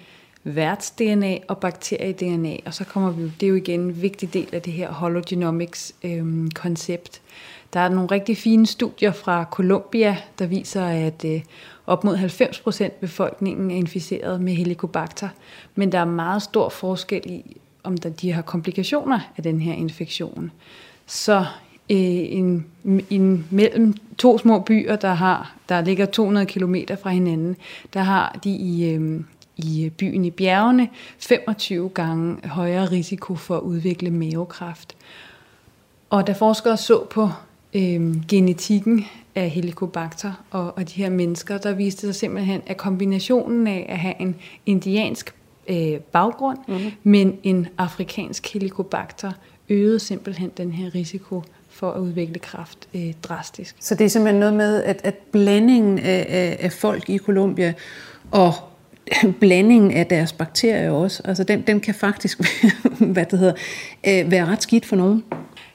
[0.55, 4.61] værts-DNA og bakterie-DNA, og så kommer vi, det er jo igen en vigtig del af
[4.61, 7.21] det her hologenomics-koncept.
[7.21, 7.29] Øhm, øh,
[7.73, 11.41] der er nogle rigtig fine studier fra Colombia, der viser, at øh,
[11.87, 15.29] op mod 90% af befolkningen er inficeret med helicobacter,
[15.75, 19.73] men der er meget stor forskel i, om der, de har komplikationer af den her
[19.73, 20.51] infektion.
[21.05, 21.45] Så
[21.89, 22.65] øh, en,
[23.09, 27.55] en, mellem to små byer, der har der ligger 200 km fra hinanden,
[27.93, 29.21] der har de i, øh,
[29.59, 34.95] i byen i bjergene 25 gange højere risiko for at udvikle mavekræft.
[36.09, 37.29] Og da forskere så på
[37.73, 43.67] øh, genetikken af helicobacter og, og de her mennesker, der viste sig simpelthen, at kombinationen
[43.67, 45.35] af at have en indiansk
[45.67, 46.91] øh, baggrund, mm-hmm.
[47.03, 49.31] men en afrikansk helicobacter,
[49.69, 53.75] øgede simpelthen den her risiko for at udvikle kræft øh, drastisk.
[53.79, 57.73] Så det er simpelthen noget med, at, at blandingen af, af, af folk i Colombia
[58.31, 58.53] og
[59.39, 61.21] blandingen af deres bakterier også.
[61.25, 62.41] Altså den, den kan faktisk
[63.13, 63.53] hvad det hedder,
[64.07, 65.23] øh, være ret skidt for nogen.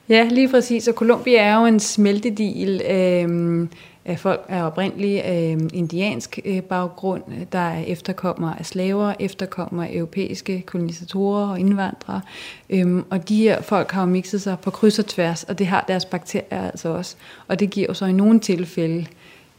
[0.09, 0.87] Ja, lige præcis.
[0.87, 3.67] Og Colombia er jo en smeltedil øh,
[4.05, 9.89] af folk af oprindelig øh, indiansk øh, baggrund, der er efterkommer af slaver, efterkommer af
[9.93, 12.21] europæiske kolonisatorer og indvandrere.
[12.69, 15.67] Øh, og de her folk har jo mixet sig på kryds og tværs, og det
[15.67, 17.15] har deres bakterier altså også.
[17.47, 19.05] Og det giver jo så i nogle tilfælde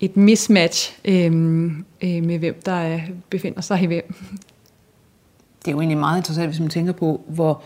[0.01, 1.25] et mismatch øh,
[2.03, 4.15] øh, med hvem der øh, befinder sig i hvem.
[5.59, 7.63] Det er jo egentlig meget interessant, hvis man tænker på, hvor,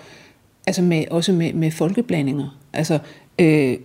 [0.66, 2.98] altså med, også med, med folkeblandinger, altså
[3.38, 3.78] øh,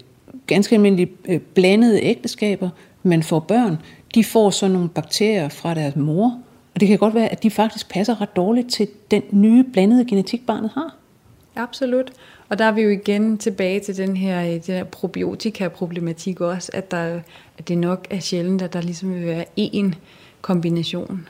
[0.48, 2.70] ganske almindelige øh, blandede ægteskaber,
[3.04, 3.78] man får børn,
[4.16, 6.40] de får så nogle bakterier fra deres mor,
[6.74, 10.06] og det kan godt være, at de faktisk passer ret dårligt til den nye blandede
[10.06, 10.96] genetik, barnet har.
[11.56, 12.12] Absolut.
[12.50, 16.72] Og der er vi jo igen tilbage til den her, øh, den her probiotika-problematik også,
[16.74, 17.20] at, der,
[17.58, 19.94] at det nok er sjældent, at der ligesom vil være én
[20.42, 21.28] kombination,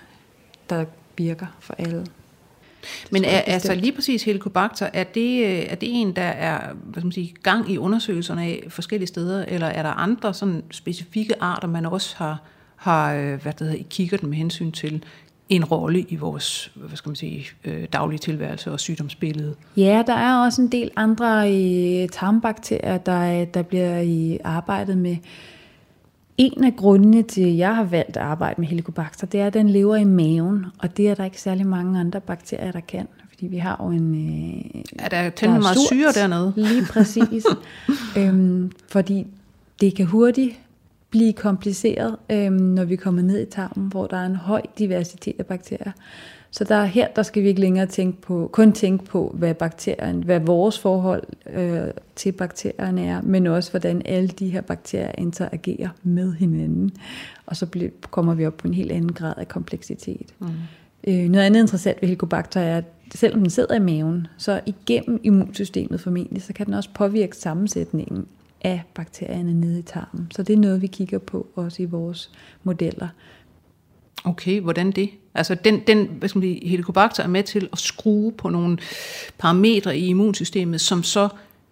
[0.69, 0.85] der
[1.17, 1.99] virker for alle.
[1.99, 6.73] Det Men er, altså lige præcis Helicobacter, er det, øh, er det en, der er
[6.73, 10.63] hvad skal man sige, gang i undersøgelserne af forskellige steder, eller er der andre sådan
[10.71, 12.41] specifikke arter, man også har,
[12.75, 15.03] har øh, hvad det hedder, kigger den med hensyn til
[15.49, 19.55] en rolle i vores hvad skal man sige, øh, daglige tilværelse og sygdomsbillede.
[19.77, 25.17] Ja, der er også en del andre i tarmbakterier, der, der bliver i arbejdet med.
[26.38, 29.53] En af grundene til, at jeg har valgt at arbejde med Helicobacter, det er, at
[29.53, 33.08] den lever i maven, og det er der ikke særlig mange andre bakterier, der kan.
[33.29, 34.15] Fordi vi har jo en...
[34.15, 36.53] Øh, er der temmelig meget syre dernede?
[36.55, 37.45] Lige præcis.
[38.17, 39.27] øhm, fordi
[39.81, 40.60] det kan hurtigt
[41.17, 45.36] blive kompliceret, øhm, når vi kommer ned i tarmen, hvor der er en høj diversitet
[45.39, 45.91] af bakterier.
[46.51, 50.23] Så der her, der skal vi ikke længere tænke på, kun tænke på, hvad bakterien,
[50.23, 51.23] hvad vores forhold
[51.54, 56.91] øh, til bakterierne er, men også hvordan alle de her bakterier interagerer med hinanden.
[57.45, 60.34] Og så bliver, kommer vi op på en helt anden grad af kompleksitet.
[60.39, 60.47] Mm.
[61.08, 65.19] Øh, noget andet interessant ved Helicobacter er, at selvom den sidder i maven, så igennem
[65.23, 68.25] immunsystemet formentlig, så kan den også påvirke sammensætningen
[68.65, 70.28] af bakterierne nede i tarmen.
[70.36, 72.32] Så det er noget, vi kigger på også i vores
[72.63, 73.08] modeller.
[74.23, 75.10] Okay, hvordan det?
[75.34, 78.78] Altså den, den hvad skal man sige, helicobacter er med til at skrue på nogle
[79.38, 81.30] parametre i immunsystemet, som så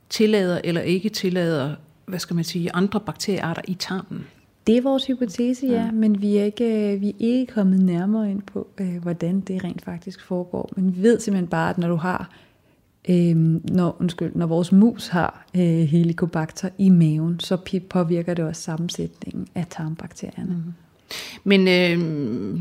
[0.10, 1.76] tillader eller ikke tillader,
[2.06, 4.26] hvad skal man sige, andre bakteriearter i tarmen.
[4.68, 5.92] Det er vores hypotese, ja, ja.
[5.92, 9.82] men vi er, ikke, vi er ikke kommet nærmere ind på, øh, hvordan det rent
[9.82, 10.70] faktisk foregår.
[10.76, 12.30] Men vi ved simpelthen bare, at når du har,
[13.10, 13.36] øh,
[13.74, 19.48] når, undskyld, når vores mus har øh, helicobacter i maven, så påvirker det også sammensætningen
[19.56, 20.54] af tarmbakterierne.
[20.54, 20.74] Mm.
[21.44, 22.60] Men øh,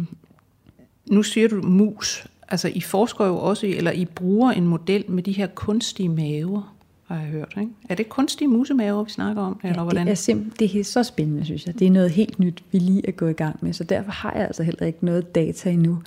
[1.11, 2.27] nu siger du mus.
[2.49, 6.75] Altså, I forsker jo også, eller I bruger en model med de her kunstige maver,
[7.07, 7.55] har jeg hørt.
[7.61, 7.73] Ikke?
[7.89, 9.61] Er det kunstige musemaver, vi snakker om?
[9.63, 10.07] Eller ja, hvordan?
[10.07, 11.79] Det, er simp- det er så spændende, synes jeg.
[11.79, 14.33] Det er noget helt nyt, vi lige er gået i gang med, så derfor har
[14.33, 15.99] jeg altså heller ikke noget data endnu.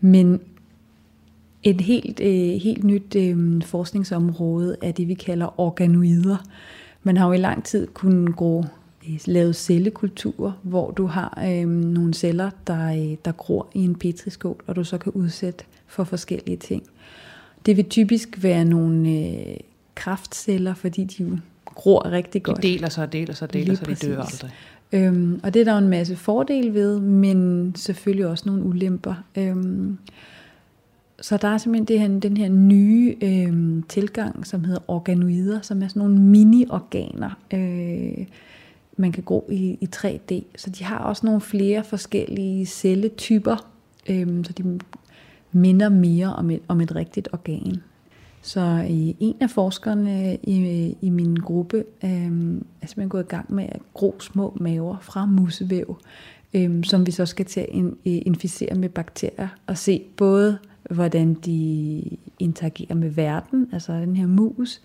[0.00, 0.40] Men
[1.62, 6.36] et helt, øh, helt nyt øh, forskningsområde er det, vi kalder organoider.
[7.02, 8.64] Man har jo i lang tid kunnet gro
[9.26, 14.56] lavet cellekultur, hvor du har øh, nogle celler, der, øh, der gror i en petriskål,
[14.66, 16.82] og du så kan udsætte for forskellige ting.
[17.66, 19.56] Det vil typisk være nogle øh,
[19.94, 22.56] kraftceller, fordi de gror rigtig godt.
[22.56, 24.50] De deler sig og deler sig og deler sig, de dør aldrig.
[24.92, 29.14] Øhm, og det er der jo en masse fordele ved, men selvfølgelig også nogle ulemper.
[29.36, 29.98] Øhm,
[31.20, 35.82] så der er simpelthen det her, den her nye øh, tilgang, som hedder organoider, som
[35.82, 37.38] er sådan nogle mini-organer.
[37.52, 38.26] Øh,
[38.96, 40.42] man kan gro i, i 3D.
[40.56, 43.66] Så de har også nogle flere forskellige celletyper,
[44.08, 44.80] øh, så de
[45.52, 47.82] minder mere om et, om et rigtigt organ.
[48.42, 52.10] Så øh, en af forskerne øh, i, i min gruppe øh,
[52.82, 55.98] er simpelthen gået i gang med at gro små maver fra musevæv,
[56.54, 60.58] øh, som vi så skal til at in, øh, inficere med bakterier og se både,
[60.94, 62.02] hvordan de
[62.38, 64.80] interagerer med verden, altså den her mus,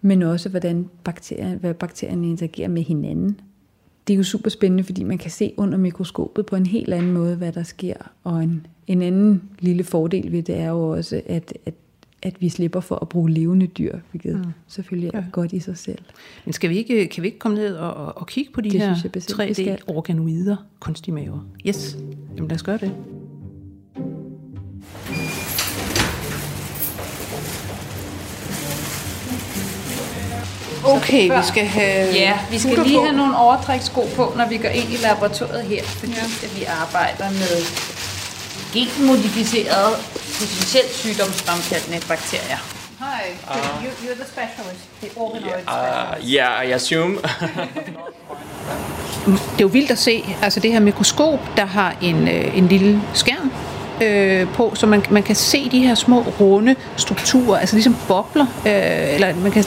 [0.00, 3.40] men også hvordan bakterier, hvad bakterierne interagerer med hinanden
[4.06, 7.12] det er jo super spændende, fordi man kan se under mikroskopet på en helt anden
[7.12, 7.94] måde, hvad der sker.
[8.24, 11.74] Og en, en anden lille fordel ved det er jo også, at, at,
[12.22, 14.52] at vi slipper for at bruge levende dyr, hvilket mm.
[14.66, 15.24] selvfølgelig er ja.
[15.32, 15.98] godt i sig selv.
[16.44, 18.80] Men skal vi ikke, kan vi ikke komme ned og, og kigge på de det
[18.80, 21.46] her 3D-organoider, kunstige maver?
[21.66, 21.98] Yes,
[22.36, 22.92] jamen lad os gøre det.
[30.84, 33.04] Okay, vi skal have Ja, vi skal lige på.
[33.04, 36.46] have nogle overtrækssko på, når vi går ind i laboratoriet her, fordi ja.
[36.46, 37.56] at vi arbejder med
[38.72, 39.96] genmodificerede,
[40.40, 42.58] potentielt sygdomsfremkaldende bakterier.
[42.98, 47.14] Hi, uh, you, you're the specialist, the organoid yeah, uh, yeah, I assume.
[49.26, 52.68] det er jo vildt at se, altså det her mikroskop, der har en, øh, en
[52.68, 53.52] lille skærm
[54.02, 58.46] øh, på, så man, man kan se de her små runde strukturer, altså ligesom bobler,
[58.66, 59.64] øh, eller man kan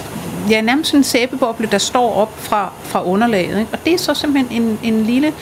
[0.50, 3.60] ja, nærmest en sæbeboble, der står op fra, fra underlaget.
[3.60, 3.72] Ikke?
[3.74, 5.34] Og det er så simpelthen en, en lille,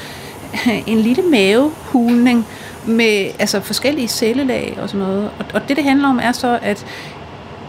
[0.87, 2.45] en lille mavehulning
[2.85, 5.29] med altså forskellige cellelag og sådan noget.
[5.39, 6.85] Og, og det, det handler om, er så, at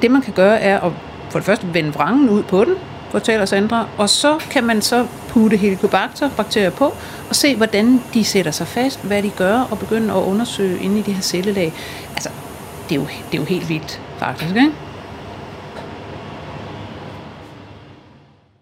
[0.02, 0.92] det, man kan gøre, er at
[1.30, 2.74] for det første vende vrangen ud på den,
[3.10, 6.94] fortæller Sandra, og så kan man så putte helicobacter bakterier på,
[7.28, 10.98] og se, hvordan de sætter sig fast, hvad de gør, og begynde at undersøge inde
[10.98, 11.72] i de her cellelag.
[12.14, 12.28] Altså,
[12.88, 14.87] det er jo, det er jo helt vildt, faktisk, ikke?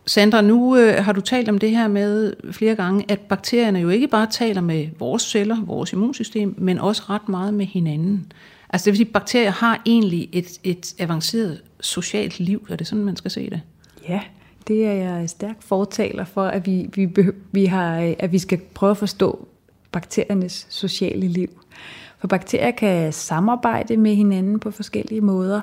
[0.07, 3.89] Sandra, nu øh, har du talt om det her med flere gange, at bakterierne jo
[3.89, 8.33] ikke bare taler med vores celler, vores immunsystem, men også ret meget med hinanden.
[8.71, 12.67] Altså det vil sige, at bakterier har egentlig et, et avanceret socialt liv.
[12.71, 13.61] Er det sådan, man skal se det?
[14.09, 14.21] Ja,
[14.69, 17.09] det er jeg stærk fortaler for, at vi, vi,
[17.53, 19.49] vi, har, at vi skal prøve at forstå
[19.93, 21.49] bakteriernes sociale liv.
[22.19, 25.61] For bakterier kan samarbejde med hinanden på forskellige måder,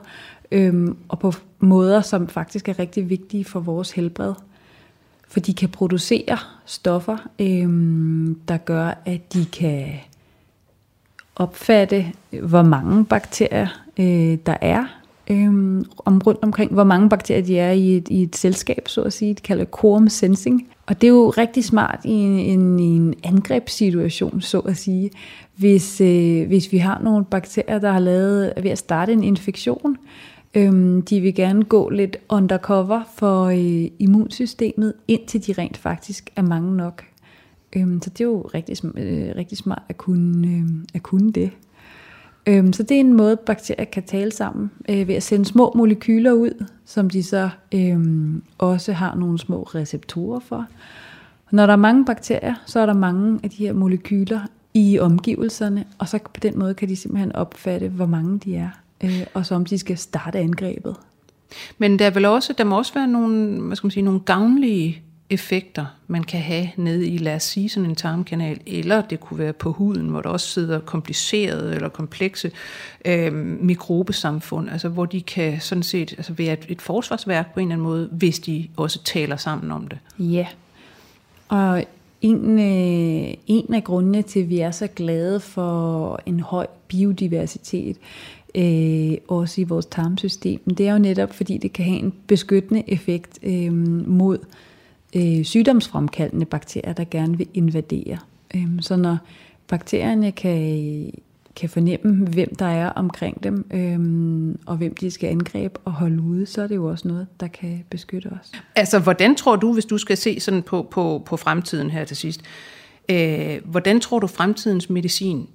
[0.53, 4.33] øhm, og på måder, som faktisk er rigtig vigtige for vores helbred.
[5.27, 9.87] For de kan producere stoffer, øhm, der gør, at de kan
[11.35, 12.05] opfatte,
[12.41, 13.67] hvor mange bakterier
[13.99, 14.85] øh, der er
[15.29, 19.01] øhm, om rundt omkring, hvor mange bakterier de er i et, i et selskab, så
[19.01, 19.33] at sige.
[19.33, 20.67] Det kalder quorum sensing.
[20.85, 25.11] Og det er jo rigtig smart i en, en, en angrebssituation, så at sige.
[25.55, 29.23] Hvis, øh, hvis vi har nogle bakterier, der har lavet, er ved at starte en
[29.23, 29.97] infektion,
[30.55, 36.41] øhm, de vil gerne gå lidt undercover for øh, immunsystemet, indtil de rent faktisk er
[36.41, 37.03] mange nok.
[37.75, 41.51] Øhm, så det er jo rigtig, øh, rigtig smart at kunne, øh, at kunne det.
[42.47, 45.73] Øhm, så det er en måde, bakterier kan tale sammen øh, ved at sende små
[45.75, 50.65] molekyler ud, som de så øhm, også har nogle små receptorer for.
[51.51, 54.39] Når der er mange bakterier, så er der mange af de her molekyler
[54.73, 58.69] i omgivelserne, og så på den måde kan de simpelthen opfatte, hvor mange de er,
[59.03, 60.95] øh, og så om de skal starte angrebet.
[61.77, 64.19] Men der, er vel også, der må også være nogle, hvad skal man sige, nogle
[64.19, 69.19] gavnlige effekter, man kan have nede i, lad os sige, sådan en tarmkanal, eller det
[69.19, 72.51] kunne være på huden, hvor der også sidder komplicerede eller komplekse
[73.05, 77.67] øh, mikrobesamfund, altså hvor de kan sådan set altså være et, et forsvarsværk på en
[77.67, 79.97] eller anden måde, hvis de også taler sammen om det.
[80.19, 80.47] Ja,
[81.47, 81.85] og
[82.21, 87.97] en, øh, en af grundene til, at vi er så glade for en høj biodiversitet,
[88.55, 92.83] øh, også i vores tarmsystem, det er jo netop, fordi det kan have en beskyttende
[92.87, 93.73] effekt øh,
[94.07, 94.37] mod
[95.15, 98.17] øh, sygdomsfremkaldende bakterier, der gerne vil invadere.
[98.55, 99.17] Øh, så når
[99.67, 101.11] bakterierne kan,
[101.55, 106.21] kan fornemme, hvem der er omkring dem, øh, og hvem de skal angribe og holde
[106.21, 108.51] ude, så er det jo også noget, der kan beskytte os.
[108.75, 112.17] Altså, hvordan tror du, hvis du skal se sådan på, på, på fremtiden her til
[112.17, 112.41] sidst,
[113.09, 115.47] øh, hvordan tror du, fremtidens medicin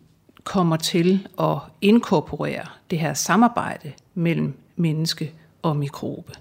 [0.49, 5.33] kommer til at inkorporere det her samarbejde mellem menneske
[5.63, 6.33] og mikrobe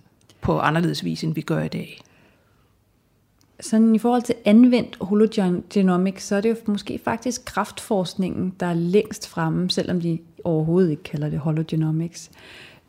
[0.42, 2.02] på anderledes vis, end vi gør i dag?
[3.60, 8.74] Sådan i forhold til anvendt hologenomics, så er det jo måske faktisk kraftforskningen, der er
[8.74, 12.32] længst fremme, selvom de overhovedet ikke kalder det hologenomics.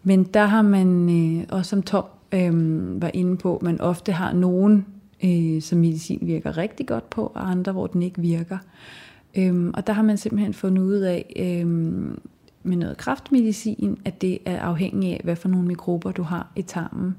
[0.02, 4.32] Men der har man, øh, også som Tom øh, var inde på, man ofte har
[4.32, 4.86] nogen,
[5.24, 8.58] øh, som medicin virker rigtig godt på, og andre, hvor den ikke virker.
[8.58, 12.20] Øh, Øhm, og der har man simpelthen fundet ud af, øhm,
[12.62, 16.62] med noget kraftmedicin, at det er afhængigt af, hvad for nogle mikrober du har i
[16.62, 17.14] tarmen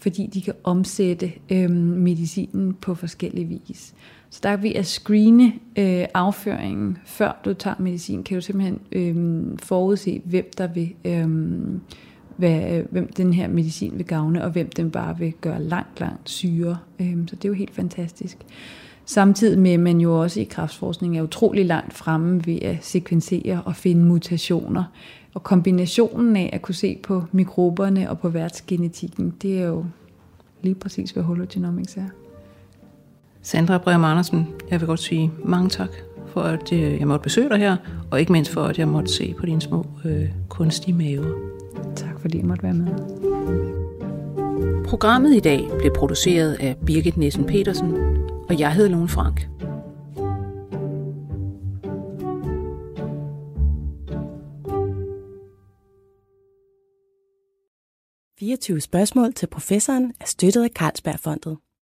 [0.00, 3.94] fordi de kan omsætte øhm, medicinen på forskellige vis.
[4.30, 9.58] Så der ved at screene øh, afføringen, før du tager medicin, kan du simpelthen øh,
[9.58, 11.80] forudse, hvem der vil, øhm, øh,
[12.36, 16.30] hvad, hvem den her medicin vil gavne, og hvem den bare vil gøre langt, langt
[16.30, 16.78] syre.
[17.00, 18.36] Øh, så det er jo helt fantastisk.
[19.10, 23.62] Samtidig med, at man jo også i kraftforskning er utrolig langt fremme ved at sekvensere
[23.64, 24.84] og finde mutationer.
[25.34, 29.84] Og kombinationen af at kunne se på mikroberne og på værtsgenetikken, det er jo
[30.62, 32.06] lige præcis, hvad hologenomics er.
[33.42, 35.90] Sandra Breum Andersen, jeg vil godt sige mange tak
[36.26, 37.76] for, at øh, jeg måtte besøge dig her,
[38.10, 41.32] og ikke mindst for, at jeg måtte se på dine små øh, kunstige maver.
[41.96, 42.86] Tak fordi jeg måtte være med.
[44.84, 48.09] Programmet i dag blev produceret af Birgit Nissen Petersen,
[48.50, 49.40] og jeg hedder Lone Frank.
[58.40, 61.58] 24 spørgsmål til professoren er støttet af Carlsbergfondet.